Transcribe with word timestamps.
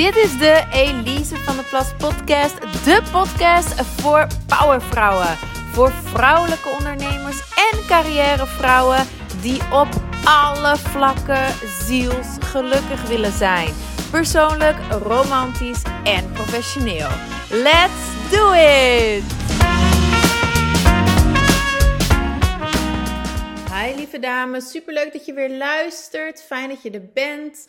Dit 0.00 0.16
is 0.16 0.38
de 0.38 0.64
Elise 0.72 1.36
van 1.36 1.56
de 1.56 1.62
Plas 1.62 1.94
podcast. 1.98 2.60
De 2.84 3.02
podcast 3.12 3.80
voor 3.84 4.26
powervrouwen. 4.46 5.36
Voor 5.72 5.92
vrouwelijke 5.92 6.68
ondernemers 6.68 7.40
en 7.72 7.86
carrièrevrouwen 7.86 9.06
die 9.40 9.60
op 9.72 9.88
alle 10.24 10.76
vlakken 10.76 11.54
zielsgelukkig 11.86 13.08
willen 13.08 13.32
zijn. 13.32 13.74
Persoonlijk, 14.10 14.76
romantisch 14.90 15.82
en 16.04 16.32
professioneel. 16.32 17.08
Let's 17.50 18.30
do 18.30 18.52
it! 18.52 19.22
Hi 23.72 23.94
lieve 23.96 24.18
dames, 24.18 24.70
superleuk 24.70 25.12
dat 25.12 25.26
je 25.26 25.32
weer 25.32 25.50
luistert. 25.50 26.42
Fijn 26.42 26.68
dat 26.68 26.82
je 26.82 26.90
er 26.90 27.10
bent. 27.14 27.66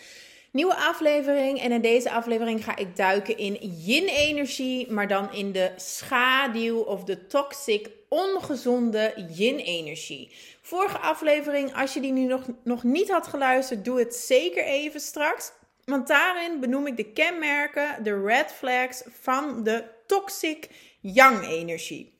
Nieuwe 0.51 0.75
aflevering 0.75 1.59
en 1.59 1.71
in 1.71 1.81
deze 1.81 2.11
aflevering 2.11 2.63
ga 2.63 2.75
ik 2.75 2.95
duiken 2.95 3.37
in 3.37 3.53
yin-energie, 3.61 4.91
maar 4.91 5.07
dan 5.07 5.33
in 5.33 5.51
de 5.51 5.71
schaduw 5.75 6.79
of 6.79 7.03
de 7.03 7.27
toxic, 7.27 7.89
ongezonde 8.09 9.27
yin-energie. 9.29 10.31
Vorige 10.61 10.97
aflevering, 10.97 11.75
als 11.75 11.93
je 11.93 12.01
die 12.01 12.11
nu 12.11 12.23
nog, 12.23 12.41
nog 12.63 12.83
niet 12.83 13.09
had 13.09 13.27
geluisterd, 13.27 13.85
doe 13.85 13.99
het 13.99 14.15
zeker 14.15 14.63
even 14.63 14.99
straks. 14.99 15.51
Want 15.85 16.07
daarin 16.07 16.59
benoem 16.59 16.87
ik 16.87 16.97
de 16.97 17.11
kenmerken, 17.11 18.03
de 18.03 18.21
red 18.21 18.51
flags 18.51 19.03
van 19.21 19.63
de 19.63 19.83
toxic 20.07 20.70
yang-energie. 20.99 22.10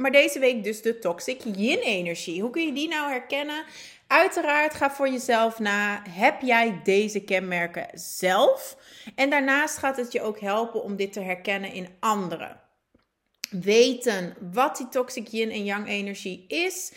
Maar 0.00 0.12
deze 0.12 0.38
week 0.38 0.64
dus 0.64 0.82
de 0.82 0.98
toxic 0.98 1.40
yin-energie. 1.56 2.40
Hoe 2.42 2.50
kun 2.50 2.66
je 2.66 2.72
die 2.72 2.88
nou 2.88 3.10
herkennen? 3.10 3.64
Uiteraard 4.06 4.74
ga 4.74 4.90
voor 4.90 5.08
jezelf 5.08 5.58
na, 5.58 6.02
heb 6.08 6.40
jij 6.40 6.80
deze 6.84 7.20
kenmerken 7.20 7.88
zelf? 7.92 8.76
En 9.14 9.30
daarnaast 9.30 9.76
gaat 9.76 9.96
het 9.96 10.12
je 10.12 10.22
ook 10.22 10.40
helpen 10.40 10.82
om 10.82 10.96
dit 10.96 11.12
te 11.12 11.20
herkennen 11.20 11.72
in 11.72 11.88
anderen. 11.98 12.60
Weten 13.50 14.36
wat 14.52 14.76
die 14.76 14.88
toxic 14.88 15.26
yin 15.26 15.50
en 15.50 15.64
yang 15.64 15.88
energie 15.88 16.44
is 16.48 16.92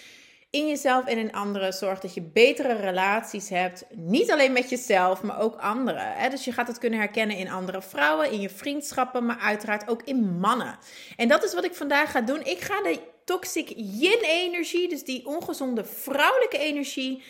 in 0.54 0.68
jezelf 0.68 1.06
en 1.06 1.18
in 1.18 1.32
anderen 1.32 1.74
zorgt 1.74 2.02
dat 2.02 2.14
je 2.14 2.22
betere 2.22 2.74
relaties 2.74 3.50
hebt. 3.50 3.86
Niet 3.96 4.32
alleen 4.32 4.54
met 4.54 4.70
jezelf, 4.70 5.22
maar 5.22 5.40
ook 5.40 5.56
anderen. 5.56 6.30
Dus 6.30 6.46
je 6.46 6.52
gaat 6.52 6.68
het 6.68 6.78
kunnen 6.78 7.00
herkennen 7.00 7.38
in 7.38 7.50
andere 7.50 7.82
vrouwen, 7.82 8.32
in 8.32 8.42
je 8.42 8.50
vriendschappen, 8.50 9.26
maar 9.26 9.40
uiteraard 9.40 9.90
ook 9.90 10.02
in 10.04 10.40
mannen. 10.40 10.78
En 11.16 11.28
dat 11.28 11.44
is 11.44 11.54
wat 11.54 11.66
ik 11.66 11.76
vandaag 11.76 12.12
ga 12.12 12.22
doen. 12.22 12.46
Ik 12.46 12.62
ga 12.62 12.82
de 12.82 13.00
toxic 13.26 13.74
yin-energie, 13.76 14.90
dus 14.90 15.04
die 15.04 15.26
ongezonde 15.26 15.86
vrouwelijke 15.86 16.58
energie, 16.58 17.24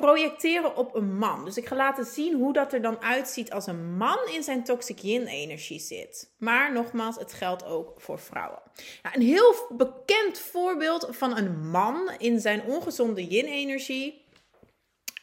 projecteren 0.00 0.76
op 0.76 0.94
een 0.94 1.18
man. 1.18 1.44
Dus 1.44 1.56
ik 1.56 1.66
ga 1.66 1.76
laten 1.76 2.04
zien 2.04 2.38
hoe 2.38 2.52
dat 2.52 2.72
er 2.72 2.82
dan 2.82 3.02
uitziet 3.02 3.52
als 3.52 3.66
een 3.66 3.96
man 3.96 4.18
in 4.32 4.42
zijn 4.42 4.64
toxic 4.64 4.98
yin-energie 4.98 5.80
zit. 5.80 6.30
Maar 6.38 6.72
nogmaals, 6.72 7.16
het 7.16 7.32
geldt 7.32 7.64
ook 7.64 8.00
voor 8.00 8.18
vrouwen. 8.18 8.62
Nou, 9.02 9.14
een 9.16 9.26
heel 9.26 9.54
bekend 9.68 10.38
voorbeeld 10.38 11.08
van 11.10 11.36
een 11.36 11.70
man 11.70 12.12
in 12.18 12.40
zijn 12.40 12.62
ongezonde 12.62 13.26
yin-energie 13.26 14.24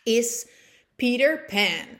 is 0.03 0.48
Peter 0.95 1.45
Pan. 1.45 2.00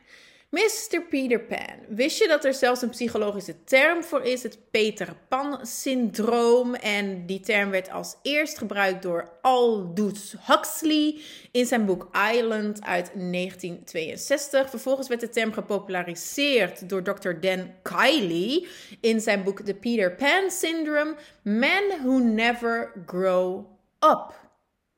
Mr. 0.50 1.02
Peter 1.10 1.40
Pan. 1.40 1.76
Wist 1.88 2.18
je 2.18 2.28
dat 2.28 2.46
er 2.46 2.54
zelfs 2.54 2.82
een 2.82 2.90
psychologische 2.90 3.64
term 3.64 4.04
voor 4.04 4.24
is, 4.24 4.44
het 4.44 4.60
Peter 4.72 5.16
Pan-syndroom? 5.28 6.76
En 6.76 7.26
die 7.26 7.40
term 7.40 7.70
werd 7.70 7.92
als 7.92 8.16
eerst 8.22 8.58
gebruikt 8.58 9.02
door 9.02 9.32
Aldous 9.42 10.36
Huxley 10.46 11.20
in 11.52 11.66
zijn 11.66 11.86
boek 11.86 12.10
Island 12.34 12.82
uit 12.84 13.12
1962. 13.14 14.70
Vervolgens 14.70 15.08
werd 15.08 15.22
de 15.22 15.30
term 15.30 15.54
gepopulariseerd 15.54 16.90
door 16.90 17.04
Dr. 17.04 17.32
Dan 17.40 17.72
Kiley 17.82 18.68
in 19.02 19.22
zijn 19.22 19.44
boek 19.44 19.62
The 19.62 19.74
Peter 19.74 20.16
Pan 20.16 20.52
Syndrome: 20.52 21.16
Men 21.42 21.84
Who 22.04 22.18
Never 22.18 22.92
Grow 23.06 23.66
Up. 24.00 24.46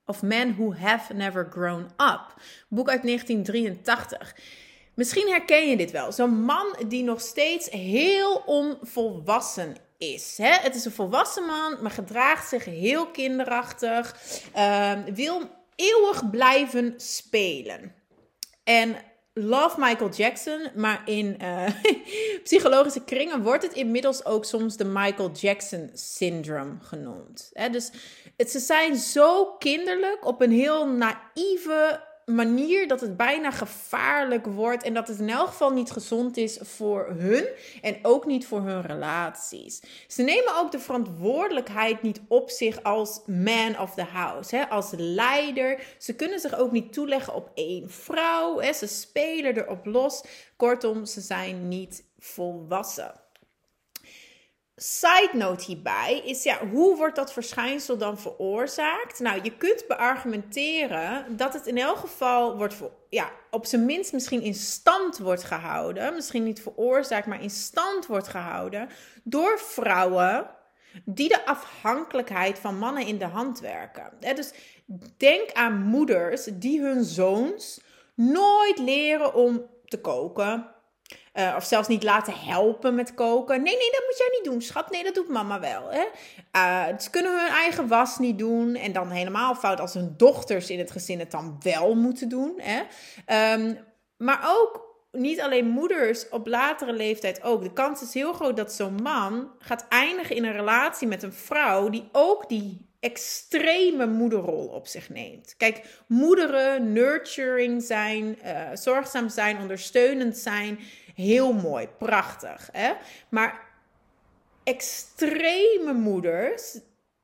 Of 0.06 0.22
Men 0.22 0.56
Who 0.56 0.74
Have 0.74 1.14
Never 1.14 1.48
Grown 1.50 1.84
Up. 1.84 2.34
Boek 2.68 2.90
uit 2.90 3.04
1983. 3.04 4.36
Misschien 5.00 5.28
herken 5.28 5.70
je 5.70 5.78
dit 5.78 5.92
wel. 5.92 6.12
Zo'n 6.12 6.42
man 6.44 6.76
die 6.88 7.04
nog 7.04 7.22
steeds 7.22 7.70
heel 7.70 8.44
onvolwassen 8.46 9.76
is. 9.98 10.38
Hè? 10.38 10.52
Het 10.52 10.76
is 10.76 10.86
een 10.86 10.92
volwassen 10.92 11.46
man, 11.46 11.78
maar 11.82 11.92
gedraagt 11.92 12.50
zich 12.50 12.66
heel 12.66 13.08
kinderachtig. 13.08 14.16
Uh, 14.58 14.94
wil 15.14 15.42
eeuwig 15.76 16.30
blijven 16.30 16.94
spelen. 16.98 17.96
En 18.64 18.96
love 19.34 19.80
Michael 19.80 20.10
Jackson, 20.10 20.68
maar 20.76 21.02
in 21.06 21.38
uh, 21.42 21.68
psychologische 22.44 23.04
kringen 23.04 23.44
wordt 23.44 23.64
het 23.64 23.74
inmiddels 23.74 24.26
ook 24.26 24.46
soms 24.46 24.78
de 24.78 24.86
Michael 24.86 25.32
Jackson 25.32 25.90
syndrome 25.94 26.76
genoemd. 26.82 27.50
Hè? 27.54 27.70
Dus 27.70 27.92
ze 28.48 28.60
zijn 28.60 28.96
zo 28.96 29.46
kinderlijk 29.46 30.26
op 30.26 30.42
een 30.42 30.52
heel 30.52 30.88
naïeve, 30.88 32.08
manier 32.36 32.88
dat 32.88 33.02
het 33.02 33.18
bijna 33.18 33.52
gevaarlijk 33.52 34.46
wordt 34.46 34.84
en 34.84 34.94
dat 34.94 35.08
het 35.08 35.20
in 35.20 35.30
elk 35.30 35.48
geval 35.48 35.70
niet 35.70 35.92
gezond 35.92 36.38
is 36.38 36.60
voor 36.62 37.14
hun 37.18 37.48
en 37.82 38.00
ook 38.02 38.26
niet 38.26 38.48
voor 38.48 38.62
hun 38.62 38.82
relaties. 38.82 39.82
Ze 40.08 40.22
nemen 40.22 40.58
ook 40.58 40.72
de 40.72 40.80
verantwoordelijkheid 40.80 42.02
niet 42.02 42.22
op 42.28 42.50
zich 42.50 42.84
als 42.84 43.22
man 43.26 43.80
of 43.80 43.94
the 43.94 44.04
house, 44.04 44.56
hè, 44.56 44.70
als 44.70 44.92
leider. 44.98 45.96
Ze 45.98 46.16
kunnen 46.16 46.40
zich 46.40 46.58
ook 46.58 46.72
niet 46.72 46.94
toeleggen 46.94 47.34
op 47.34 47.52
één 47.54 47.90
vrouw. 47.90 48.60
Hè. 48.60 48.74
Ze 48.74 48.88
spelen 48.88 49.58
erop 49.58 49.86
los. 49.86 50.24
Kortom, 50.56 51.06
ze 51.06 51.22
zijn 51.22 51.68
niet 51.68 52.04
volwassen. 52.18 53.12
Side 54.82 55.30
note 55.34 55.66
hierbij 55.66 56.22
is 56.26 56.44
ja, 56.44 56.68
hoe 56.68 56.98
wordt 56.98 57.16
dat 57.16 57.34
verschijnsel 57.34 57.98
dan 57.98 58.20
veroorzaakt? 58.20 59.20
Nou, 59.20 59.40
je 59.44 59.58
kunt 59.58 59.86
beargumenteren 59.88 61.38
dat 61.38 61.54
het 61.54 61.68
in 61.68 61.78
elk 61.78 61.98
geval 61.98 62.58
wordt, 62.58 62.76
ja, 63.10 63.32
op 63.52 63.66
zijn 63.66 63.86
minst 63.86 64.14
misschien 64.14 64.42
in 64.42 64.54
stand 64.54 65.18
wordt 65.18 65.44
gehouden. 65.44 66.14
Misschien 66.14 66.44
niet 66.44 66.62
veroorzaakt, 66.62 67.26
maar 67.28 67.42
in 67.42 67.50
stand 67.50 68.06
wordt 68.06 68.28
gehouden 68.28 68.90
door 69.24 69.60
vrouwen 69.60 70.50
die 71.06 71.28
de 71.28 71.46
afhankelijkheid 71.46 72.60
van 72.60 72.78
mannen 72.78 73.06
in 73.06 73.18
de 73.18 73.26
hand 73.26 73.60
werken. 73.60 74.12
Dus 74.36 74.54
denk 75.18 75.52
aan 75.52 75.82
moeders 75.82 76.50
die 76.54 76.82
hun 76.82 77.04
zoons 77.04 77.82
nooit 78.16 78.78
leren 78.78 79.34
om 79.34 79.66
te 79.86 80.02
koken, 80.02 80.68
uh, 81.34 81.54
of 81.58 81.64
zelfs 81.64 81.88
niet 81.88 82.04
laten 82.04 82.34
helpen 82.34 82.96
met 82.96 83.14
koken. 83.14 83.64
Nee, 83.64 83.78
nee, 83.78 83.92
dat 83.92 84.04
moet 84.06 84.18
jij 84.18 84.30
niet 84.32 84.44
doen, 84.44 84.62
schat. 84.62 84.92
Nee, 84.92 85.04
dat 85.04 85.16
doet 85.16 85.30
mama 85.30 85.60
wel. 85.60 85.90
Hè? 85.90 86.06
Uh, 86.56 87.00
ze 87.00 87.10
kunnen 87.10 87.40
hun 87.40 87.52
eigen 87.52 87.88
was 87.88 88.18
niet 88.18 88.38
doen. 88.38 88.76
En 88.76 88.92
dan 88.92 89.10
helemaal 89.10 89.56
fout 89.56 89.80
als 89.80 89.94
hun 89.94 90.14
dochters 90.18 90.70
in 90.70 90.80
het 90.80 90.92
gezin 90.92 91.20
het 91.20 91.32
dan 91.32 91.58
wel 91.60 91.96
moeten 91.96 92.30
doen. 92.30 92.54
Hè? 92.58 92.82
Um, 93.54 93.88
maar 94.18 94.44
ook 94.48 94.88
niet 95.12 95.42
alleen 95.42 95.68
moeders 95.68 96.30
op 96.30 96.48
latere 96.48 96.94
leeftijd 96.94 97.44
ook. 97.44 97.64
De 97.64 97.74
kans 97.74 98.02
is 98.02 98.14
heel 98.14 98.34
groot 98.34 98.58
dat 98.58 98.74
zo'n 98.74 99.02
man 99.04 99.52
gaat 99.60 99.86
eindigen 99.90 100.36
in 100.36 100.46
een 100.46 100.54
relatie 100.54 101.08
met 101.08 101.24
een 101.24 101.34
vrouw 101.34 101.90
die 101.90 102.10
ook 102.12 102.50
die 102.50 102.89
extreme 103.00 104.06
moederrol 104.06 104.68
op 104.68 104.88
zich 104.88 105.10
neemt. 105.10 105.54
Kijk, 105.58 106.02
moederen, 106.08 106.94
nurturing 106.94 107.84
zijn, 107.84 108.38
uh, 108.46 108.70
zorgzaam 108.74 109.30
zijn, 109.30 109.60
ondersteunend 109.60 110.38
zijn, 110.38 110.80
heel 111.16 111.54
mooi, 111.54 111.88
prachtig. 111.88 112.70
Hè? 112.72 112.94
Maar 113.30 113.68
extreme 114.64 115.94
moeders, 115.94 116.80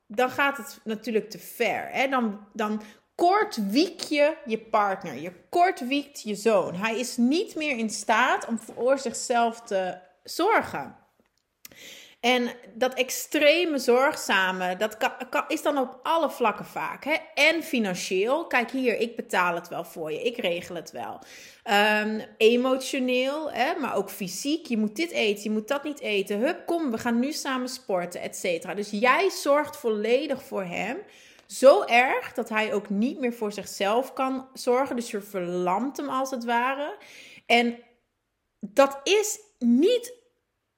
dan 0.07 0.29
gaat 0.29 0.57
het 0.57 0.79
natuurlijk 0.83 1.29
te 1.29 1.39
ver. 1.39 1.89
Hè? 1.91 2.07
Dan, 2.07 2.47
dan 2.53 2.81
kort 3.15 3.69
wiek 3.69 4.01
je 4.01 4.37
je 4.45 4.59
partner, 4.59 5.15
je 5.15 5.31
kort 5.49 5.87
wiekt 5.87 6.21
je 6.21 6.35
zoon. 6.35 6.75
Hij 6.75 6.99
is 6.99 7.17
niet 7.17 7.55
meer 7.55 7.77
in 7.77 7.89
staat 7.89 8.45
om 8.45 8.59
voor 8.59 8.99
zichzelf 8.99 9.61
te 9.61 9.97
zorgen. 10.23 11.04
En 12.25 12.51
dat 12.73 12.93
extreme 12.93 13.77
zorgzame, 13.77 14.75
dat 14.77 14.97
kan, 15.29 15.43
is 15.47 15.61
dan 15.61 15.77
op 15.77 15.99
alle 16.03 16.29
vlakken 16.29 16.65
vaak. 16.65 17.03
Hè? 17.03 17.15
En 17.33 17.63
financieel. 17.63 18.47
Kijk 18.47 18.71
hier, 18.71 18.99
ik 18.99 19.15
betaal 19.15 19.55
het 19.55 19.67
wel 19.67 19.83
voor 19.83 20.11
je. 20.11 20.21
Ik 20.21 20.37
regel 20.37 20.75
het 20.75 20.91
wel. 20.91 21.19
Um, 22.03 22.21
emotioneel, 22.37 23.51
hè? 23.51 23.79
maar 23.79 23.95
ook 23.95 24.09
fysiek. 24.09 24.65
Je 24.65 24.77
moet 24.77 24.95
dit 24.95 25.11
eten, 25.11 25.43
je 25.43 25.49
moet 25.49 25.67
dat 25.67 25.83
niet 25.83 25.99
eten. 25.99 26.39
Hup, 26.39 26.65
kom, 26.65 26.91
we 26.91 26.97
gaan 26.97 27.19
nu 27.19 27.31
samen 27.31 27.69
sporten, 27.69 28.21
et 28.21 28.35
cetera. 28.35 28.73
Dus 28.73 28.89
jij 28.89 29.29
zorgt 29.29 29.77
volledig 29.77 30.43
voor 30.43 30.63
hem. 30.63 30.97
Zo 31.45 31.83
erg 31.83 32.33
dat 32.33 32.49
hij 32.49 32.73
ook 32.73 32.89
niet 32.89 33.19
meer 33.19 33.33
voor 33.33 33.51
zichzelf 33.51 34.13
kan 34.13 34.47
zorgen. 34.53 34.95
Dus 34.95 35.11
je 35.11 35.21
verlamt 35.21 35.97
hem 35.97 36.09
als 36.09 36.31
het 36.31 36.45
ware. 36.45 36.97
En 37.45 37.77
dat 38.59 38.99
is 39.03 39.39
niet 39.59 40.23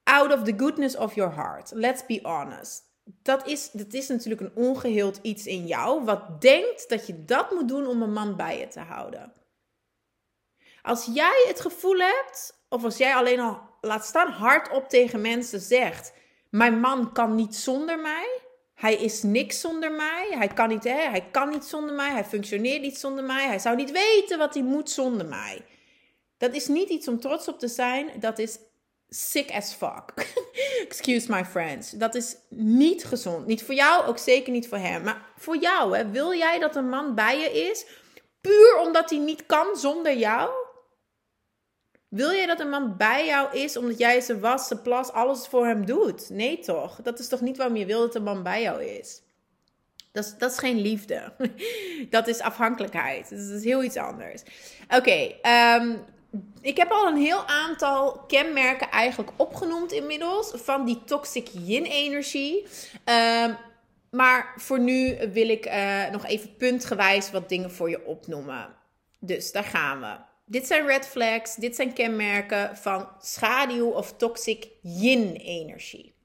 out 0.08 0.34
of 0.34 0.44
the 0.44 0.54
goodness 0.58 0.96
of 0.96 1.16
your 1.16 1.34
heart. 1.36 1.72
Let's 1.74 2.06
be 2.06 2.20
honest. 2.24 2.86
Dat 3.04 3.48
is, 3.48 3.72
dat 3.72 3.94
is 3.94 4.08
natuurlijk 4.08 4.42
een 4.42 4.64
ongeheeld 4.64 5.20
iets 5.22 5.46
in 5.46 5.68
jou, 5.68 6.04
wat 6.04 6.42
denkt 6.42 6.90
dat 6.90 7.08
je 7.08 7.26
dat 7.26 7.52
moet 7.52 7.68
doen 7.68 7.88
om 7.88 8.02
een 8.02 8.14
man 8.14 8.36
bij 8.36 8.60
je 8.60 8.68
te 8.68 8.80
houden. 8.80 9.34
Als 10.82 11.10
jij 11.14 11.46
het 11.48 11.62
gevoel 11.62 11.98
hebt, 11.98 12.64
of 12.70 12.84
als 12.84 12.98
jij 12.98 13.16
alleen 13.16 13.40
al 13.40 13.60
laat 13.82 14.06
staan 14.06 14.32
hardop 14.32 14.90
tegen 14.90 15.22
mensen 15.22 15.60
zegt: 15.60 16.14
Mijn 16.50 16.80
man 16.80 17.14
kan 17.14 17.36
niet 17.36 17.56
zonder 17.56 18.00
mij. 18.00 18.40
Hij 18.74 18.96
is 18.96 19.24
niks 19.24 19.60
zonder 19.60 19.92
mij. 19.92 20.28
Hij 20.32 20.48
kan, 20.48 20.70
niet, 20.70 20.84
hè, 20.84 21.10
hij 21.10 21.28
kan 21.32 21.50
niet 21.50 21.66
zonder 21.66 21.96
mij. 21.96 22.12
Hij 22.12 22.26
functioneert 22.26 22.82
niet 22.82 22.98
zonder 22.98 23.24
mij. 23.24 23.48
Hij 23.48 23.60
zou 23.60 23.76
niet 23.76 23.92
weten 23.92 24.38
wat 24.38 24.54
hij 24.54 24.64
moet 24.64 24.90
zonder 24.90 25.28
mij. 25.28 25.66
Dat 26.38 26.54
is 26.54 26.68
niet 26.68 26.90
iets 26.90 27.08
om 27.08 27.20
trots 27.20 27.48
op 27.48 27.60
te 27.60 27.68
zijn. 27.68 28.12
Dat 28.20 28.40
is 28.40 28.60
sick 29.10 29.52
as 29.52 29.74
fuck. 29.74 30.34
Excuse 30.88 31.32
my 31.32 31.46
friends. 31.46 31.92
Dat 31.92 32.16
is 32.16 32.36
niet 32.50 33.06
gezond. 33.06 33.46
Niet 33.46 33.64
voor 33.64 33.76
jou, 33.76 34.06
ook 34.06 34.18
zeker 34.18 34.52
niet 34.52 34.68
voor 34.68 34.78
hem. 34.78 35.04
Maar 35.04 35.26
voor 35.38 35.58
jou, 35.58 35.98
hè. 35.98 36.10
wil 36.10 36.34
jij 36.34 36.60
dat 36.60 36.76
een 36.76 36.90
man 36.90 37.16
bij 37.16 37.40
je 37.40 37.70
is, 37.70 37.86
puur 38.42 38.78
omdat 38.86 39.10
hij 39.10 39.20
niet 39.20 39.46
kan 39.46 39.76
zonder 39.76 40.18
jou? 40.18 40.50
Wil 42.08 42.32
jij 42.32 42.46
dat 42.46 42.60
een 42.60 42.70
man 42.70 42.98
bij 42.98 43.26
jou 43.26 43.58
is 43.58 43.78
omdat 43.78 43.98
jij 43.98 44.22
zijn 44.22 44.40
was, 44.40 44.68
zijn 44.68 44.82
plas, 44.82 45.12
alles 45.12 45.48
voor 45.48 45.66
hem 45.66 45.86
doet? 45.86 46.30
Nee 46.30 46.60
toch? 46.60 47.00
Dat 47.04 47.20
is 47.20 47.28
toch 47.28 47.42
niet 47.42 47.58
waarom 47.58 47.76
je 47.76 47.86
wil 47.86 48.00
dat 48.00 48.16
een 48.16 48.24
man 48.24 48.44
bij 48.44 48.62
jou 48.62 48.84
is? 48.84 49.22
Dat 50.12 50.26
is, 50.26 50.38
dat 50.38 50.52
is 50.52 50.58
geen 50.58 50.80
liefde. 50.80 51.34
Dat 52.10 52.28
is 52.28 52.40
afhankelijkheid. 52.40 53.30
Dat 53.30 53.40
is 53.40 53.64
heel 53.64 53.84
iets 53.84 53.98
anders. 53.98 54.44
Oké, 54.90 55.36
ehm, 55.42 55.96
ik 56.62 56.78
heb 56.78 56.92
al 56.92 57.08
een 57.08 57.18
heel 57.18 57.46
aantal 57.48 58.12
kenmerken 58.28 58.90
eigenlijk 58.92 59.32
opgenoemd 59.36 59.92
inmiddels 59.92 60.52
van 60.56 60.86
die 60.86 61.04
toxic 61.04 61.48
yin-energie. 61.52 62.68
Ehm, 63.04 63.54
maar 64.12 64.54
voor 64.56 64.80
nu 64.80 65.18
wil 65.32 65.50
ik 65.50 65.66
uh, 65.66 66.10
nog 66.10 66.26
even 66.26 66.56
puntgewijs 66.56 67.32
wat 67.32 67.50
dingen 67.50 67.72
voor 67.72 67.90
je 67.90 68.06
opnoemen. 68.06 68.76
Dus 69.20 69.52
daar 69.52 69.64
gaan 69.64 70.00
we. 70.00 70.16
Dit 70.46 70.68
zijn 70.68 70.86
red 70.86 71.08
flags, 71.08 71.56
dit 71.56 71.76
zijn 71.76 71.94
kenmerken 71.94 72.78
van 72.78 73.08
schaduw 73.22 73.90
of 73.90 74.14
toxic 74.18 74.68
yin-energie. 74.82 76.16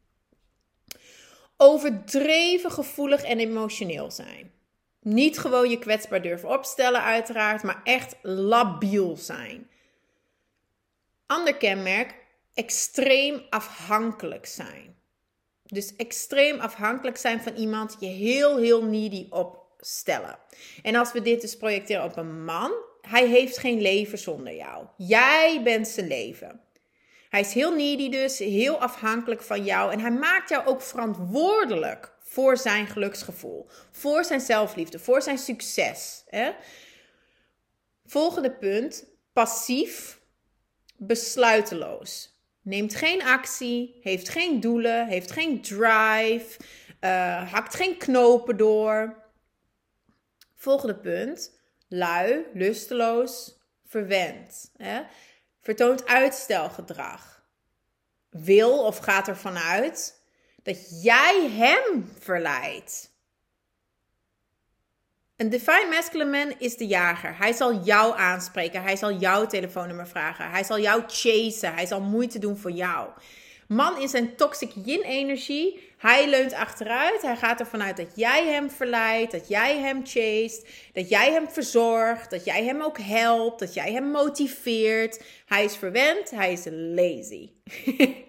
Overdreven 1.57 2.71
gevoelig 2.71 3.23
en 3.23 3.39
emotioneel 3.39 4.11
zijn. 4.11 4.53
Niet 5.01 5.39
gewoon 5.39 5.71
je 5.71 5.79
kwetsbaar 5.79 6.23
durven 6.23 6.49
opstellen, 6.49 7.03
uiteraard, 7.03 7.63
maar 7.63 7.81
echt 7.85 8.17
labiel 8.23 9.17
zijn. 9.17 9.71
Ander 11.33 11.57
kenmerk, 11.57 12.15
extreem 12.55 13.43
afhankelijk 13.51 14.47
zijn. 14.47 14.97
Dus 15.63 15.97
extreem 15.97 16.61
afhankelijk 16.61 17.17
zijn 17.17 17.41
van 17.43 17.55
iemand, 17.55 17.97
je 18.01 18.07
heel, 18.07 18.59
heel 18.59 18.85
needy 18.85 19.27
opstellen. 19.31 20.39
En 20.83 20.95
als 20.95 21.13
we 21.13 21.23
dit 21.23 21.41
dus 21.41 21.57
projecteren 21.57 22.05
op 22.05 22.17
een 22.17 22.45
man, 22.45 22.73
hij 23.01 23.27
heeft 23.27 23.59
geen 23.59 23.81
leven 23.81 24.19
zonder 24.19 24.55
jou. 24.55 24.87
Jij 24.97 25.61
bent 25.65 25.89
zijn 25.89 26.07
leven. 26.07 26.61
Hij 27.29 27.41
is 27.41 27.53
heel 27.53 27.75
needy 27.75 28.09
dus, 28.09 28.39
heel 28.39 28.81
afhankelijk 28.81 29.43
van 29.43 29.65
jou. 29.65 29.93
En 29.93 30.01
hij 30.01 30.13
maakt 30.13 30.49
jou 30.49 30.67
ook 30.67 30.83
verantwoordelijk 30.83 32.13
voor 32.21 32.57
zijn 32.57 32.87
geluksgevoel. 32.87 33.69
Voor 33.91 34.25
zijn 34.25 34.41
zelfliefde, 34.41 34.99
voor 34.99 35.23
zijn 35.23 35.39
succes. 35.39 36.25
Hè? 36.27 36.53
Volgende 38.05 38.51
punt, 38.51 39.05
passief, 39.33 40.21
besluiteloos. 41.07 42.41
Neemt 42.63 42.95
geen 42.95 43.23
actie, 43.23 43.99
heeft 44.01 44.29
geen 44.29 44.61
doelen, 44.61 45.07
heeft 45.07 45.31
geen 45.31 45.63
drive, 45.63 46.61
uh, 47.01 47.53
hakt 47.53 47.75
geen 47.75 47.97
knopen 47.97 48.57
door. 48.57 49.23
Volgende 50.55 50.97
punt, 50.97 51.59
lui, 51.89 52.47
lusteloos, 52.55 53.59
verwend. 53.87 54.73
Hè? 54.77 55.03
Vertoont 55.61 56.07
uitstelgedrag. 56.07 57.45
Wil 58.31 58.85
of 58.85 58.99
gaat 58.99 59.29
ervan 59.29 59.57
uit 59.57 60.23
dat 60.63 61.03
jij 61.03 61.51
hem 61.51 62.09
verleidt. 62.19 63.12
Een 65.43 65.49
divine 65.49 65.87
masculine 65.91 66.31
man 66.31 66.55
is 66.59 66.77
de 66.77 66.87
jager. 66.87 67.37
Hij 67.39 67.53
zal 67.53 67.83
jou 67.85 68.19
aanspreken. 68.19 68.83
Hij 68.83 68.97
zal 68.97 69.13
jouw 69.13 69.47
telefoonnummer 69.47 70.07
vragen. 70.07 70.51
Hij 70.51 70.65
zal 70.65 70.81
jou 70.81 71.03
chasen. 71.07 71.75
Hij 71.75 71.87
zal 71.87 72.01
moeite 72.01 72.39
doen 72.39 72.57
voor 72.57 72.71
jou. 72.71 73.09
Man 73.69 74.01
is 74.01 74.13
een 74.13 74.37
toxic 74.37 74.71
yin-energie. 74.85 75.91
Hij 75.99 76.29
leunt 76.29 76.53
achteruit. 76.53 77.23
Hij 77.23 77.37
gaat 77.37 77.61
ervan 77.61 77.83
uit 77.83 77.97
dat 77.97 78.13
jij 78.15 78.47
hem 78.47 78.71
verleidt, 78.71 79.33
dat 79.33 79.49
jij 79.49 79.79
hem 79.79 80.07
chased, 80.07 80.67
dat 80.93 81.09
jij 81.09 81.33
hem 81.33 81.49
verzorgt, 81.49 82.31
dat 82.31 82.45
jij 82.45 82.65
hem 82.65 82.83
ook 82.83 82.99
helpt, 82.99 83.59
dat 83.59 83.75
jij 83.75 83.93
hem 83.93 84.11
motiveert. 84.11 85.23
Hij 85.47 85.65
is 85.65 85.77
verwend, 85.77 86.31
hij 86.31 86.53
is 86.53 86.65
lazy. 86.71 87.51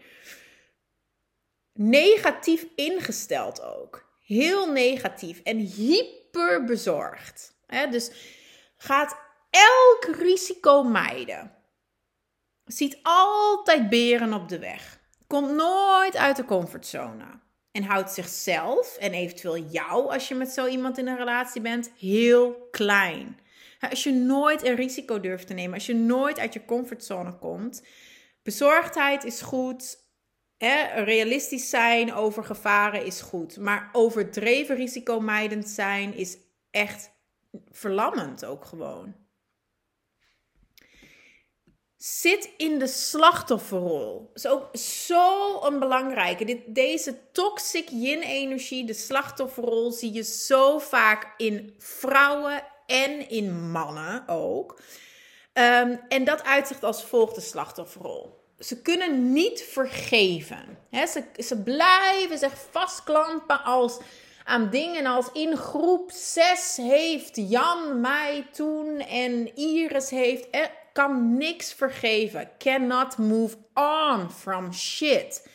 negatief 1.74 2.66
ingesteld 2.76 3.62
ook. 3.62 4.13
Heel 4.24 4.72
negatief 4.72 5.40
en 5.40 5.58
hyper 5.58 6.64
bezorgd. 6.64 7.56
Dus 7.92 8.12
gaat 8.78 9.18
elk 9.50 10.16
risico 10.16 10.84
mijden. 10.84 11.56
Ziet 12.66 13.00
altijd 13.02 13.90
beren 13.90 14.34
op 14.34 14.50
de 14.50 14.60
weg. 14.60 15.00
Komt 15.28 15.52
nooit 15.52 16.16
uit 16.16 16.36
de 16.36 16.46
comfortzone. 16.46 17.42
En 17.72 17.84
houdt 17.84 18.12
zichzelf 18.12 18.98
en 18.98 19.14
eventueel 19.14 19.58
jou, 19.58 20.12
als 20.12 20.28
je 20.28 20.36
met 20.36 20.50
zo 20.50 20.68
iemand 20.68 20.98
in 20.98 21.08
een 21.08 21.18
relatie 21.18 21.62
bent, 21.62 21.92
heel 21.98 22.68
klein. 22.72 23.40
Als 23.90 24.04
je 24.04 24.12
nooit 24.12 24.66
een 24.66 24.76
risico 24.76 25.20
durft 25.20 25.48
te 25.48 25.54
nemen, 25.54 25.74
als 25.74 25.86
je 25.86 25.96
nooit 25.96 26.40
uit 26.40 26.54
je 26.54 26.66
comfortzone 26.66 27.38
komt, 27.38 27.84
bezorgdheid 28.44 29.24
is 29.24 29.42
goed. 29.42 30.03
Realistisch 30.96 31.70
zijn 31.70 32.14
over 32.14 32.44
gevaren 32.44 33.06
is 33.06 33.22
goed. 33.22 33.58
Maar 33.58 33.90
overdreven 33.92 34.76
risicomijdend 34.76 35.70
zijn 35.70 36.14
is 36.16 36.38
echt 36.72 37.12
verlammend 37.72 38.46
ook 38.46 38.66
gewoon. 38.66 39.16
Zit 41.98 42.50
in 42.58 42.80
de 42.80 42.88
slachtofferrol. 42.88 44.30
Dat 44.34 44.44
is 44.44 44.48
ook 44.48 44.78
zo 44.78 45.62
een 45.62 45.80
belangrijke. 45.80 46.46
Dit, 46.46 46.76
deze 46.76 47.32
toxic 47.32 47.90
yin-energie, 47.90 48.86
de 48.86 48.94
slachtofferrol, 48.94 49.92
zie 49.92 50.12
je 50.12 50.24
zo 50.24 50.80
vaak 50.80 51.34
in 51.38 51.76
vrouwen 51.78 52.64
en 52.86 53.30
in 53.30 53.72
mannen 53.72 54.28
ook. 54.28 54.82
Um, 55.54 56.00
en 56.08 56.24
dat 56.24 56.44
uitzicht 56.44 56.84
als 56.84 57.04
volgt 57.04 57.36
de 57.36 57.42
slachtofferrol. 57.42 58.43
Ze 58.60 58.82
kunnen 58.82 59.34
niet 59.34 59.64
vergeven. 59.64 60.78
ze, 60.92 61.24
ze 61.38 61.62
blijven 61.64 62.38
zich 62.38 62.54
vastklampen 62.72 63.64
als, 63.64 64.00
aan 64.44 64.70
dingen 64.70 65.06
als 65.06 65.32
in 65.34 65.58
groep 65.58 66.12
6 66.12 66.78
heeft 66.78 67.32
Jan 67.50 68.02
mij 68.02 68.48
toen 68.52 69.00
en 69.00 69.56
Iris 69.56 70.10
heeft 70.10 70.48
kan 70.94 71.38
niks 71.38 71.74
vergeven. 71.74 72.50
Cannot 72.58 73.18
move 73.18 73.58
on 73.74 74.32
from 74.32 74.74
shit. 74.74 75.48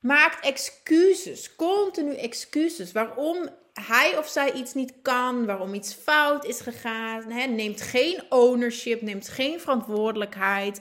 Maakt 0.00 0.44
excuses, 0.44 1.56
continu 1.56 2.14
excuses. 2.14 2.92
Waarom 2.92 3.48
hij 3.72 4.18
of 4.18 4.28
zij 4.28 4.52
iets 4.52 4.74
niet 4.74 4.92
kan, 5.02 5.46
waarom 5.46 5.74
iets 5.74 5.94
fout 5.94 6.44
is 6.44 6.60
gegaan. 6.60 7.54
Neemt 7.54 7.80
geen 7.80 8.22
ownership, 8.28 9.02
neemt 9.02 9.28
geen 9.28 9.60
verantwoordelijkheid. 9.60 10.80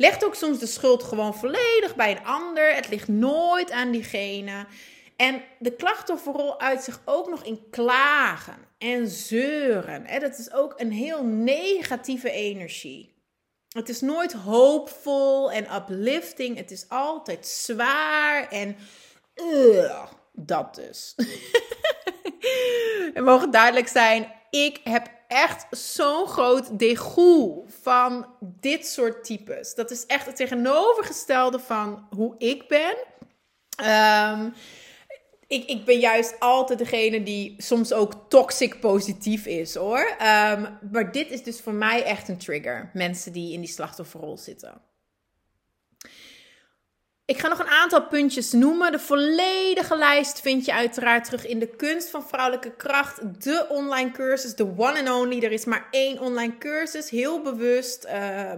Legt 0.00 0.24
ook 0.24 0.34
soms 0.34 0.58
de 0.58 0.66
schuld 0.66 1.02
gewoon 1.02 1.34
volledig 1.34 1.94
bij 1.96 2.10
een 2.10 2.24
ander. 2.24 2.74
Het 2.74 2.88
ligt 2.88 3.08
nooit 3.08 3.70
aan 3.70 3.90
diegene. 3.90 4.66
En 5.16 5.42
de 5.58 5.74
klachtofferrol 5.74 6.60
uit 6.60 6.82
zich 6.82 7.00
ook 7.04 7.28
nog 7.28 7.44
in 7.44 7.70
klagen 7.70 8.56
en 8.78 9.08
zeuren. 9.08 10.20
Dat 10.20 10.38
is 10.38 10.52
ook 10.52 10.74
een 10.76 10.92
heel 10.92 11.24
negatieve 11.24 12.30
energie. 12.30 13.14
Het 13.68 13.88
is 13.88 14.00
nooit 14.00 14.32
hoopvol 14.32 15.52
en 15.52 15.74
uplifting. 15.74 16.56
Het 16.56 16.70
is 16.70 16.88
altijd 16.88 17.46
zwaar 17.46 18.48
en 18.48 18.76
dat 20.32 20.74
dus. 20.74 21.14
Het 23.14 23.24
mogen 23.24 23.50
duidelijk 23.50 23.88
zijn, 23.88 24.32
ik 24.50 24.80
heb 24.84 25.17
echt 25.28 25.66
zo'n 25.70 26.26
groot 26.26 26.78
degoe 26.78 27.64
van 27.80 28.26
dit 28.40 28.86
soort 28.86 29.24
types. 29.24 29.74
Dat 29.74 29.90
is 29.90 30.06
echt 30.06 30.26
het 30.26 30.36
tegenovergestelde 30.36 31.58
van 31.58 32.06
hoe 32.16 32.34
ik 32.38 32.68
ben. 32.68 32.96
Um, 33.86 34.54
ik, 35.46 35.68
ik 35.68 35.84
ben 35.84 35.98
juist 35.98 36.40
altijd 36.40 36.78
degene 36.78 37.22
die 37.22 37.54
soms 37.58 37.92
ook 37.92 38.12
toxic 38.28 38.80
positief 38.80 39.46
is 39.46 39.74
hoor. 39.74 40.00
Um, 40.00 40.78
maar 40.90 41.12
dit 41.12 41.30
is 41.30 41.42
dus 41.42 41.60
voor 41.60 41.72
mij 41.72 42.04
echt 42.04 42.28
een 42.28 42.38
trigger. 42.38 42.90
Mensen 42.92 43.32
die 43.32 43.52
in 43.52 43.60
die 43.60 43.70
slachtofferrol 43.70 44.38
zitten. 44.38 44.87
Ik 47.28 47.38
ga 47.38 47.48
nog 47.48 47.58
een 47.58 47.68
aantal 47.68 48.06
puntjes 48.06 48.52
noemen. 48.52 48.92
De 48.92 48.98
volledige 48.98 49.96
lijst 49.96 50.40
vind 50.40 50.64
je 50.64 50.72
uiteraard 50.72 51.24
terug 51.24 51.46
in 51.46 51.58
de 51.58 51.66
Kunst 51.66 52.10
van 52.10 52.28
Vrouwelijke 52.28 52.70
Kracht. 52.70 53.44
De 53.44 53.66
online 53.68 54.10
cursus, 54.10 54.54
de 54.54 54.72
one 54.76 54.98
and 54.98 55.10
only. 55.10 55.42
Er 55.42 55.52
is 55.52 55.64
maar 55.64 55.86
één 55.90 56.20
online 56.20 56.58
cursus, 56.58 57.10
heel 57.10 57.42
bewust. 57.42 58.04
Uh, 58.04 58.10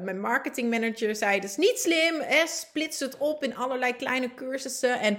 mijn 0.02 0.20
marketingmanager 0.20 1.16
zei, 1.16 1.40
is 1.40 1.56
niet 1.56 1.78
slim. 1.78 2.20
Eh, 2.20 2.46
splits 2.46 3.00
het 3.00 3.16
op 3.18 3.44
in 3.44 3.56
allerlei 3.56 3.96
kleine 3.96 4.34
cursussen. 4.34 5.00
En 5.00 5.18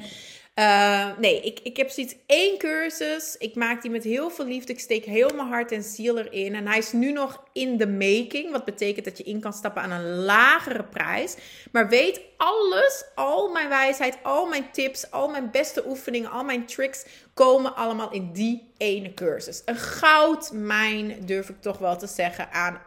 uh, 0.56 1.18
nee, 1.18 1.42
ik, 1.42 1.60
ik 1.64 1.78
heb 1.78 1.90
zoiets 1.90 2.16
één 2.26 2.58
cursus. 2.58 3.36
Ik 3.38 3.56
maak 3.56 3.82
die 3.82 3.92
met 3.92 4.04
heel 4.04 4.30
veel 4.30 4.46
liefde. 4.46 4.74
Ik 4.74 4.80
steek 4.80 5.06
heel 5.06 5.30
mijn 5.36 5.48
hart 5.48 5.72
en 5.72 5.84
ziel 5.84 6.18
erin. 6.18 6.56
En 6.56 6.68
hij 6.68 6.78
is 6.78 6.92
nu 6.92 7.12
nog 7.12 7.44
in 7.54 7.78
de 7.78 7.88
making. 7.88 8.52
Wat 8.52 8.66
betekent 8.66 9.06
dat 9.06 9.18
je 9.18 9.24
in 9.24 9.40
kan 9.40 9.54
stappen 9.54 9.82
aan 9.82 9.92
een 9.92 10.16
lagere 10.16 10.84
prijs. 10.84 11.36
Maar 11.72 11.90
weet 11.90 12.22
alles, 12.38 13.06
al 13.16 13.52
mijn 13.52 13.70
wijsheid, 13.70 14.18
al 14.24 14.46
mijn 14.46 14.72
tips, 14.72 15.12
al 15.12 15.30
mijn 15.30 15.52
beste 15.52 15.88
oefeningen, 15.88 16.32
al 16.32 16.44
mijn 16.44 16.66
tricks 16.66 17.06
komen 17.34 17.76
allemaal 17.76 18.12
in 18.12 18.32
die 18.32 18.72
ene 18.78 19.14
cursus. 19.14 19.62
Een 19.66 19.76
goudmijn 19.76 21.26
durf 21.26 21.50
ik 21.50 21.62
toch 21.62 21.78
wel 21.78 21.98
te 21.98 22.08
zeggen 22.08 22.52
aan 22.52 22.82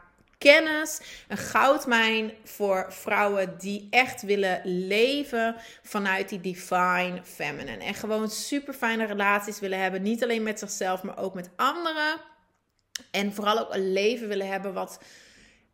kennis, 0.44 1.00
een 1.28 1.36
goudmijn 1.36 2.32
voor 2.44 2.86
vrouwen 2.88 3.54
die 3.58 3.86
echt 3.90 4.22
willen 4.22 4.60
leven 4.64 5.56
vanuit 5.82 6.28
die 6.28 6.40
divine 6.40 7.20
feminine. 7.22 7.84
En 7.84 7.94
gewoon 7.94 8.30
super 8.30 8.74
fijne 8.74 9.04
relaties 9.04 9.60
willen 9.60 9.78
hebben, 9.78 10.02
niet 10.02 10.22
alleen 10.22 10.42
met 10.42 10.58
zichzelf, 10.58 11.02
maar 11.02 11.18
ook 11.18 11.34
met 11.34 11.50
anderen. 11.56 12.20
En 13.10 13.32
vooral 13.32 13.58
ook 13.58 13.74
een 13.74 13.92
leven 13.92 14.28
willen 14.28 14.48
hebben 14.48 14.72
wat 14.72 14.98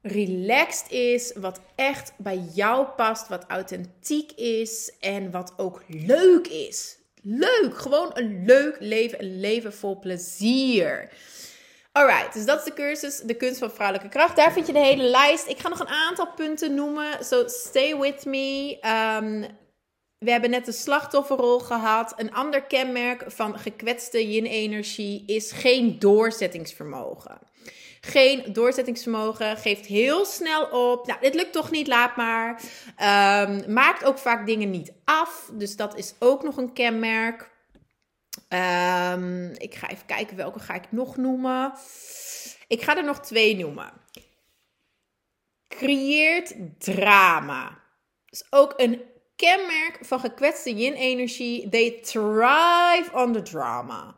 relaxed 0.03 0.91
is, 0.91 1.33
wat 1.35 1.61
echt 1.75 2.13
bij 2.17 2.39
jou 2.55 2.87
past, 2.87 3.29
wat 3.29 3.45
authentiek 3.49 4.33
is 4.33 4.93
en 5.01 5.31
wat 5.31 5.53
ook 5.57 5.83
leuk 5.89 6.47
is. 6.47 6.99
Leuk, 7.23 7.79
gewoon 7.79 8.11
een 8.15 8.45
leuk 8.45 8.77
leven, 8.79 9.23
een 9.23 9.41
leven 9.41 9.75
vol 9.75 9.99
plezier. 9.99 11.11
Alright, 11.93 12.33
dus 12.33 12.45
dat 12.45 12.59
is 12.59 12.65
de 12.65 12.73
cursus 12.73 13.19
De 13.19 13.35
Kunst 13.35 13.59
van 13.59 13.71
Vrouwelijke 13.71 14.09
Kracht. 14.09 14.37
Daar 14.37 14.53
vind 14.53 14.67
je 14.67 14.73
de 14.73 14.79
hele 14.79 15.03
lijst. 15.03 15.49
Ik 15.49 15.59
ga 15.59 15.69
nog 15.69 15.81
een 15.81 15.89
aantal 15.89 16.33
punten 16.33 16.75
noemen. 16.75 17.25
So 17.25 17.49
stay 17.49 17.97
with 17.97 18.25
me. 18.25 18.79
Um, 19.23 19.59
we 20.19 20.31
hebben 20.31 20.51
net 20.51 20.65
de 20.65 20.73
slachtofferrol 20.73 21.59
gehad. 21.59 22.13
Een 22.17 22.35
ander 22.35 22.63
kenmerk 22.63 23.25
van 23.27 23.59
gekwetste 23.59 24.31
yin-energie 24.31 25.23
is 25.27 25.53
geen 25.53 25.99
doorzettingsvermogen. 25.99 27.39
Geen 28.01 28.53
doorzettingsvermogen, 28.53 29.57
geeft 29.57 29.87
heel 29.87 30.25
snel 30.25 30.65
op. 30.65 31.07
Nou, 31.07 31.21
dit 31.21 31.35
lukt 31.35 31.53
toch 31.53 31.71
niet, 31.71 31.87
laat 31.87 32.17
maar. 32.17 32.61
Um, 33.49 33.73
maakt 33.73 34.05
ook 34.05 34.19
vaak 34.19 34.47
dingen 34.47 34.71
niet 34.71 34.93
af. 35.05 35.51
Dus 35.53 35.77
dat 35.77 35.97
is 35.97 36.15
ook 36.19 36.43
nog 36.43 36.57
een 36.57 36.73
kenmerk. 36.73 37.51
Um, 38.49 39.51
ik 39.51 39.75
ga 39.75 39.89
even 39.89 40.07
kijken 40.07 40.37
welke 40.37 40.59
ga 40.59 40.75
ik 40.75 40.93
nog 40.93 41.17
noemen. 41.17 41.73
Ik 42.69 42.83
ga 42.83 42.97
er 42.97 43.05
nog 43.05 43.21
twee 43.21 43.57
noemen. 43.57 43.93
Creëert 45.69 46.55
drama. 46.79 47.83
is 48.29 48.45
ook 48.51 48.75
een 48.77 49.03
kenmerk 49.37 49.99
van 50.01 50.21
gekwetste 50.21 50.75
yin-energie. 50.75 51.69
They 51.69 51.99
thrive 52.03 53.11
on 53.13 53.33
the 53.33 53.43
drama. 53.43 54.17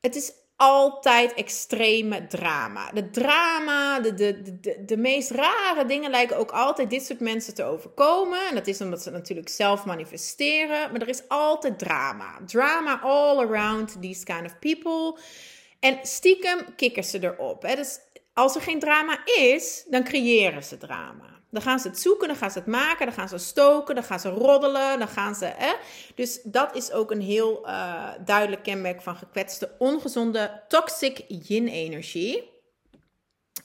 Het 0.00 0.16
is 0.16 0.32
altijd 0.56 1.34
extreme 1.34 2.26
drama. 2.26 2.90
De 2.92 3.10
drama, 3.10 4.00
de, 4.00 4.14
de, 4.14 4.60
de, 4.60 4.84
de 4.84 4.96
meest 4.96 5.30
rare 5.30 5.86
dingen 5.86 6.10
lijken 6.10 6.36
ook 6.36 6.50
altijd 6.50 6.90
dit 6.90 7.06
soort 7.06 7.20
mensen 7.20 7.54
te 7.54 7.64
overkomen. 7.64 8.48
En 8.48 8.54
dat 8.54 8.66
is 8.66 8.80
omdat 8.80 9.02
ze 9.02 9.10
natuurlijk 9.10 9.48
zelf 9.48 9.84
manifesteren. 9.84 10.92
Maar 10.92 11.00
er 11.00 11.08
is 11.08 11.28
altijd 11.28 11.78
drama. 11.78 12.38
Drama 12.46 13.00
all 13.00 13.38
around 13.38 13.96
these 14.00 14.24
kind 14.24 14.44
of 14.44 14.58
people. 14.58 15.22
En 15.80 15.98
stiekem 16.02 16.74
kikken 16.76 17.04
ze 17.04 17.18
erop. 17.22 17.62
Hè? 17.62 17.74
Dus 17.74 17.98
als 18.32 18.54
er 18.54 18.60
geen 18.60 18.80
drama 18.80 19.18
is, 19.24 19.84
dan 19.88 20.04
creëren 20.04 20.64
ze 20.64 20.78
drama. 20.78 21.35
Dan 21.56 21.64
gaan 21.64 21.78
ze 21.78 21.88
het 21.88 22.00
zoeken, 22.00 22.28
dan 22.28 22.36
gaan 22.36 22.50
ze 22.50 22.58
het 22.58 22.66
maken, 22.66 23.06
dan 23.06 23.14
gaan 23.14 23.28
ze 23.28 23.38
stoken, 23.38 23.94
dan 23.94 24.04
gaan 24.04 24.20
ze 24.20 24.28
roddelen, 24.28 24.98
dan 24.98 25.08
gaan 25.08 25.34
ze. 25.34 25.44
Hè? 25.56 25.72
Dus 26.14 26.40
dat 26.42 26.74
is 26.74 26.92
ook 26.92 27.10
een 27.10 27.20
heel 27.20 27.62
uh, 27.66 28.08
duidelijk 28.24 28.62
kenmerk 28.62 29.02
van 29.02 29.16
gekwetste, 29.16 29.70
ongezonde, 29.78 30.62
toxic 30.68 31.24
yin-energie. 31.28 32.50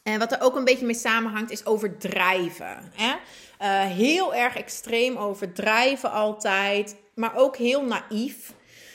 En 0.03 0.19
wat 0.19 0.31
er 0.31 0.41
ook 0.41 0.55
een 0.55 0.63
beetje 0.63 0.86
mee 0.86 0.95
samenhangt, 0.95 1.51
is 1.51 1.65
overdrijven. 1.65 2.91
Hè? 2.95 3.12
Uh, 3.12 3.95
heel 3.95 4.36
erg 4.36 4.55
extreem 4.55 5.17
overdrijven 5.17 6.12
altijd, 6.12 6.95
maar 7.15 7.36
ook 7.36 7.57
heel 7.57 7.83
naïef. 7.83 8.53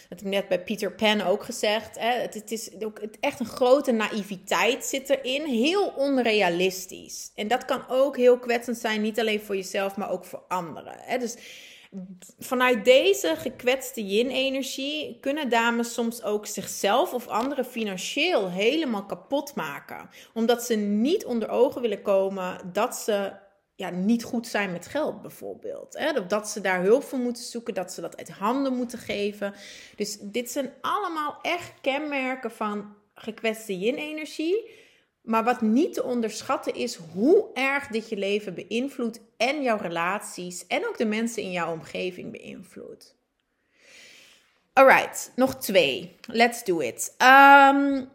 Dat 0.08 0.18
heb 0.18 0.28
ik 0.28 0.34
net 0.34 0.48
bij 0.48 0.62
Peter 0.62 0.92
Pan 0.92 1.20
ook 1.20 1.44
gezegd. 1.44 1.98
Hè? 1.98 2.20
Het, 2.20 2.50
is 2.50 2.70
ook 2.80 2.98
echt 3.20 3.40
een 3.40 3.46
grote 3.46 3.92
naïviteit 3.92 4.84
zit 4.84 5.10
erin. 5.10 5.44
Heel 5.44 5.92
onrealistisch. 5.96 7.32
En 7.34 7.48
dat 7.48 7.64
kan 7.64 7.88
ook 7.88 8.16
heel 8.16 8.38
kwetsend 8.38 8.78
zijn. 8.78 9.00
Niet 9.00 9.20
alleen 9.20 9.40
voor 9.40 9.56
jezelf, 9.56 9.96
maar 9.96 10.10
ook 10.10 10.24
voor 10.24 10.42
anderen. 10.48 10.96
Hè? 10.98 11.18
Dus 11.18 11.36
vanuit 12.38 12.84
deze 12.84 13.34
gekwetste 13.36 14.06
yin-energie 14.06 15.18
kunnen 15.20 15.48
dames 15.48 15.92
soms 15.92 16.22
ook 16.22 16.46
zichzelf 16.46 17.14
of 17.14 17.28
anderen 17.28 17.64
financieel 17.64 18.50
helemaal 18.50 19.06
kapot 19.06 19.54
maken. 19.54 20.08
Omdat 20.34 20.62
ze 20.62 20.74
niet 20.74 21.24
onder 21.24 21.48
ogen 21.48 21.80
willen 21.80 22.02
komen 22.02 22.70
dat 22.72 22.96
ze 22.96 23.32
ja, 23.76 23.90
niet 23.90 24.24
goed 24.24 24.46
zijn 24.46 24.72
met 24.72 24.86
geld 24.86 25.22
bijvoorbeeld. 25.22 25.94
Hè? 25.98 26.26
Dat 26.26 26.48
ze 26.48 26.60
daar 26.60 26.82
hulp 26.82 27.04
voor 27.04 27.18
moeten 27.18 27.42
zoeken, 27.42 27.74
dat 27.74 27.92
ze 27.92 28.00
dat 28.00 28.16
uit 28.16 28.30
handen 28.30 28.72
moeten 28.72 28.98
geven. 28.98 29.54
Dus 29.96 30.18
dit 30.20 30.50
zijn 30.50 30.72
allemaal 30.80 31.38
echt 31.42 31.72
kenmerken 31.80 32.50
van 32.50 32.94
gekwetste 33.14 33.78
yin-energie. 33.78 34.70
Maar 35.22 35.44
wat 35.44 35.60
niet 35.60 35.94
te 35.94 36.04
onderschatten 36.04 36.74
is 36.74 36.94
hoe 36.94 37.46
erg 37.54 37.86
dit 37.86 38.08
je 38.08 38.16
leven 38.16 38.54
beïnvloedt 38.54 39.20
en 39.36 39.62
jouw 39.62 39.76
relaties 39.76 40.66
en 40.66 40.86
ook 40.88 40.98
de 40.98 41.06
mensen 41.06 41.42
in 41.42 41.52
jouw 41.52 41.72
omgeving 41.72 42.32
beïnvloedt. 42.32 43.14
Alright, 44.72 45.32
nog 45.36 45.56
twee. 45.56 46.16
Let's 46.26 46.64
do 46.64 46.78
it. 46.78 47.14
Um, 47.22 48.08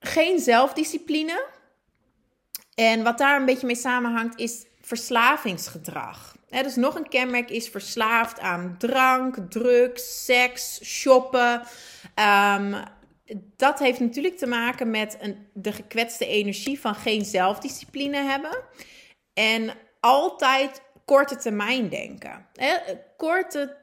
geen 0.00 0.38
zelfdiscipline. 0.38 1.46
En 2.74 3.02
wat 3.02 3.18
daar 3.18 3.40
een 3.40 3.46
beetje 3.46 3.66
mee 3.66 3.76
samenhangt 3.76 4.38
is 4.38 4.66
verslavingsgedrag. 4.90 6.36
dus 6.48 6.76
nog 6.76 6.94
een 6.94 7.08
kenmerk 7.08 7.50
is 7.50 7.68
verslaafd 7.68 8.40
aan 8.40 8.74
drank, 8.78 9.36
drugs, 9.48 10.24
seks, 10.24 10.80
shoppen. 10.84 11.62
Um, 12.54 12.74
dat 13.56 13.78
heeft 13.78 14.00
natuurlijk 14.00 14.38
te 14.38 14.46
maken 14.46 14.90
met 14.90 15.16
een, 15.20 15.46
de 15.54 15.72
gekwetste 15.72 16.26
energie 16.26 16.80
van 16.80 16.94
geen 16.94 17.24
zelfdiscipline 17.24 18.16
hebben. 18.16 18.58
En 19.34 19.70
altijd 20.00 20.82
korte 21.04 21.36
termijn 21.36 21.88
denken. 21.88 22.46
korte, 23.16 23.76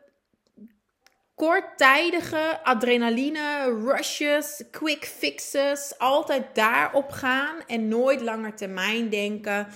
korttijdige 1.35 2.59
adrenaline, 2.63 3.63
rushes, 3.83 4.63
quick 4.71 5.05
fixes. 5.05 5.93
Altijd 5.97 6.55
daarop 6.55 7.11
gaan 7.11 7.55
en 7.67 7.87
nooit 7.87 8.21
langer 8.21 8.55
termijn 8.55 9.09
denken. 9.09 9.67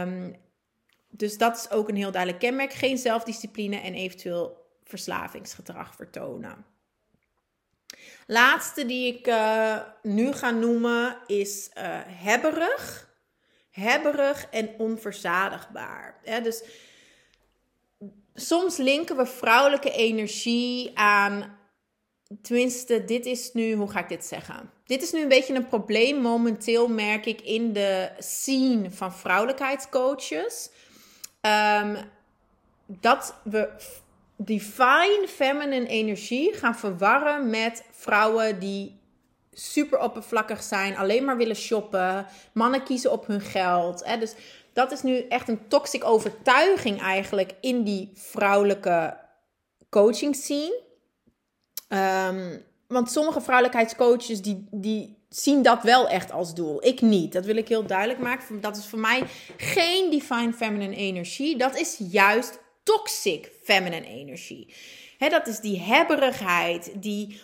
Um, 0.00 0.42
dus 1.16 1.38
dat 1.38 1.56
is 1.56 1.70
ook 1.70 1.88
een 1.88 1.96
heel 1.96 2.10
duidelijk 2.10 2.42
kenmerk. 2.42 2.72
Geen 2.72 2.98
zelfdiscipline 2.98 3.76
en 3.76 3.94
eventueel 3.94 4.66
verslavingsgedrag 4.84 5.94
vertonen. 5.94 6.64
Laatste 8.26 8.86
die 8.86 9.14
ik 9.16 9.26
uh, 9.26 9.80
nu 10.02 10.32
ga 10.32 10.50
noemen 10.50 11.18
is 11.26 11.70
uh, 11.78 11.82
hebberig. 12.06 13.12
Hebberig 13.70 14.46
en 14.50 14.70
onverzadigbaar. 14.78 16.20
Dus 16.42 16.62
soms 18.34 18.76
linken 18.76 19.16
we 19.16 19.26
vrouwelijke 19.26 19.90
energie 19.90 20.98
aan. 20.98 21.58
Tenminste, 22.42 23.04
dit 23.04 23.26
is 23.26 23.52
nu, 23.52 23.74
hoe 23.74 23.90
ga 23.90 24.00
ik 24.00 24.08
dit 24.08 24.24
zeggen? 24.24 24.70
Dit 24.84 25.02
is 25.02 25.12
nu 25.12 25.22
een 25.22 25.28
beetje 25.28 25.54
een 25.54 25.66
probleem 25.66 26.20
momenteel, 26.20 26.88
merk 26.88 27.26
ik, 27.26 27.40
in 27.40 27.72
de 27.72 28.10
scene 28.18 28.90
van 28.90 29.14
vrouwelijkheidscoaches. 29.14 30.70
Um, 31.46 31.96
dat 32.86 33.34
we 33.42 33.68
divine 34.36 35.26
feminine 35.28 35.86
energie 35.86 36.52
gaan 36.52 36.76
verwarren 36.76 37.50
met 37.50 37.84
vrouwen 37.90 38.58
die 38.58 39.00
super 39.52 39.98
oppervlakkig 39.98 40.62
zijn, 40.62 40.96
alleen 40.96 41.24
maar 41.24 41.36
willen 41.36 41.56
shoppen, 41.56 42.26
mannen 42.52 42.82
kiezen 42.82 43.12
op 43.12 43.26
hun 43.26 43.40
geld. 43.40 44.04
Hè? 44.04 44.18
Dus 44.18 44.34
dat 44.72 44.92
is 44.92 45.02
nu 45.02 45.18
echt 45.18 45.48
een 45.48 45.68
toxic 45.68 46.04
overtuiging 46.04 47.00
eigenlijk 47.00 47.54
in 47.60 47.82
die 47.82 48.10
vrouwelijke 48.14 49.16
coaching 49.90 50.34
scene. 50.36 50.82
Um, 51.88 52.64
want 52.86 53.10
sommige 53.10 53.40
vrouwelijkheidscoaches 53.40 54.42
die, 54.42 54.66
die 54.70 55.23
zien 55.36 55.62
dat 55.62 55.82
wel 55.82 56.08
echt 56.08 56.32
als 56.32 56.54
doel. 56.54 56.86
Ik 56.86 57.00
niet. 57.00 57.32
Dat 57.32 57.44
wil 57.44 57.56
ik 57.56 57.68
heel 57.68 57.86
duidelijk 57.86 58.18
maken. 58.18 58.60
Dat 58.60 58.76
is 58.76 58.86
voor 58.86 58.98
mij 58.98 59.22
geen 59.56 60.10
divine 60.10 60.52
feminine 60.52 60.96
energie. 60.96 61.56
Dat 61.56 61.78
is 61.78 62.00
juist 62.10 62.58
toxic 62.82 63.50
feminine 63.62 64.06
energie. 64.06 64.74
dat 65.18 65.46
is 65.46 65.58
die 65.58 65.80
hebberigheid, 65.80 66.92
die 66.96 67.40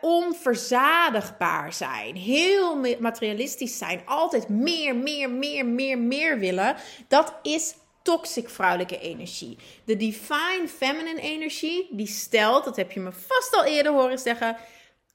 onverzadigbaar 0.00 1.72
zijn, 1.72 2.16
heel 2.16 2.76
materialistisch 2.98 3.78
zijn, 3.78 4.02
altijd 4.04 4.48
meer, 4.48 4.96
meer, 4.96 5.30
meer, 5.30 5.66
meer, 5.66 5.98
meer 5.98 6.38
willen. 6.38 6.76
Dat 7.08 7.34
is 7.42 7.74
toxic 8.02 8.48
vrouwelijke 8.48 8.98
energie. 8.98 9.58
De 9.84 9.96
divine 9.96 10.68
feminine 10.76 11.20
energie, 11.20 11.88
die 11.90 12.06
stelt, 12.06 12.64
dat 12.64 12.76
heb 12.76 12.92
je 12.92 13.00
me 13.00 13.12
vast 13.12 13.56
al 13.56 13.64
eerder 13.64 13.92
horen 13.92 14.18
zeggen, 14.18 14.56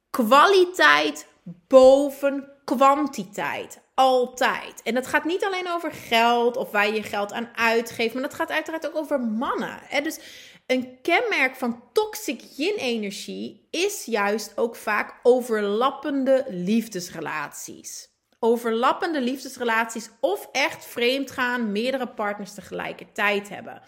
kwaliteit 0.10 1.28
boven 1.68 2.52
kwantiteit. 2.64 3.84
Altijd. 3.96 4.82
En 4.84 4.94
dat 4.94 5.08
gaat 5.08 5.24
niet 5.24 5.46
alleen 5.46 5.70
over 5.70 5.92
geld 5.92 6.58
of 6.58 6.72
waar 6.72 6.94
je 6.94 7.04
geld 7.04 7.34
aan 7.34 7.50
uitgeeft, 7.56 8.14
maar 8.14 8.24
dat 8.24 8.34
gaat 8.34 8.52
uiteraard 8.52 8.88
ook 8.88 8.96
over 8.96 9.20
mannen. 9.20 9.80
Dus 10.04 10.20
een 10.68 11.02
kenmerk 11.02 11.56
van 11.56 11.84
toxic 11.94 12.42
yin-energie 12.56 13.68
is 13.72 14.06
juist 14.06 14.58
ook 14.58 14.76
vaak 14.76 15.20
overlappende 15.24 16.46
liefdesrelaties. 16.50 18.10
Overlappende 18.40 19.22
liefdesrelaties 19.22 20.10
of 20.20 20.50
echt 20.52 20.86
vreemd 20.86 21.32
gaan, 21.32 21.72
meerdere 21.72 22.08
partners 22.08 22.54
tegelijkertijd 22.54 23.50
hebben. 23.50 23.82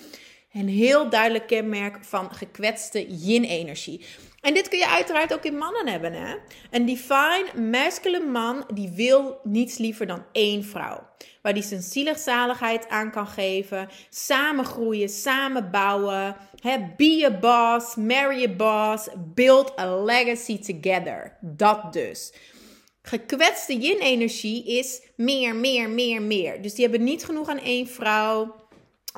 Een 0.57 0.67
heel 0.67 1.09
duidelijk 1.09 1.47
kenmerk 1.47 1.97
van 2.01 2.31
gekwetste 2.31 3.05
yin-energie. 3.07 4.05
En 4.41 4.53
dit 4.53 4.67
kun 4.67 4.77
je 4.77 4.87
uiteraard 4.87 5.33
ook 5.33 5.43
in 5.43 5.57
mannen 5.57 5.87
hebben. 5.87 6.13
Hè? 6.13 6.35
Een 6.71 6.85
divine 6.85 7.69
masculine 7.69 8.25
man 8.25 8.65
die 8.73 8.89
wil 8.89 9.39
niets 9.43 9.77
liever 9.77 10.07
dan 10.07 10.23
één 10.31 10.63
vrouw. 10.63 11.07
Waar 11.41 11.53
die 11.53 11.63
zijn 11.63 11.81
zieligzaligheid 11.81 12.89
aan 12.89 13.11
kan 13.11 13.27
geven. 13.27 13.89
Samen 14.09 14.65
groeien, 14.65 15.09
samen 15.09 15.71
bouwen. 15.71 16.35
Hè? 16.59 16.77
Be 16.97 17.23
a 17.25 17.39
boss, 17.39 17.95
marry 17.95 18.43
a 18.43 18.55
boss, 18.55 19.07
build 19.33 19.79
a 19.79 20.03
legacy 20.03 20.59
together. 20.59 21.37
Dat 21.41 21.93
dus. 21.93 22.33
Gekwetste 23.01 23.77
yin-energie 23.77 24.65
is 24.65 25.01
meer, 25.15 25.55
meer, 25.55 25.89
meer, 25.89 26.21
meer. 26.21 26.61
Dus 26.61 26.73
die 26.73 26.87
hebben 26.87 27.03
niet 27.03 27.25
genoeg 27.25 27.49
aan 27.49 27.59
één 27.59 27.87
vrouw. 27.87 28.66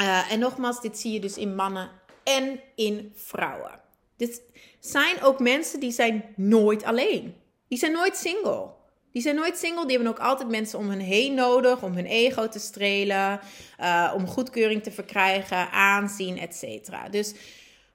Uh, 0.02 0.32
en 0.32 0.40
nogmaals, 0.40 0.82
dit 0.82 0.98
zie 0.98 1.12
je 1.12 1.20
dus 1.20 1.38
in 1.38 1.56
mannen 1.56 1.90
en 2.24 2.60
in 2.76 3.12
vrouwen. 3.16 3.80
Dit 4.18 4.42
zijn 4.80 5.22
ook 5.22 5.40
mensen 5.40 5.80
die 5.80 5.92
zijn 5.92 6.24
nooit 6.36 6.84
alleen. 6.84 7.36
Die 7.68 7.78
zijn 7.78 7.92
nooit 7.92 8.18
single. 8.18 8.68
Die 9.12 9.22
zijn 9.22 9.36
nooit 9.36 9.58
single. 9.58 9.86
Die 9.86 9.96
hebben 9.96 10.14
ook 10.14 10.20
altijd 10.20 10.50
mensen 10.50 10.80
om 10.80 10.90
hen 10.90 11.00
heen 11.00 11.34
nodig. 11.34 11.82
Om 11.82 11.94
hun 11.94 12.06
ego 12.06 12.48
te 12.48 12.60
strelen. 12.60 13.40
Uh, 13.80 14.14
om 14.16 14.28
goedkeuring 14.28 14.84
te 14.84 14.92
verkrijgen. 14.92 15.72
Aanzien, 15.72 16.38
etc. 16.38 16.90
Dus, 17.12 17.34